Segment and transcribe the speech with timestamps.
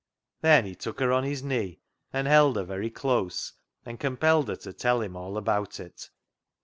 [0.41, 1.79] Then he took her on his knee,
[2.11, 3.53] and held her very close,
[3.85, 6.09] and compelled her to tell him all about it.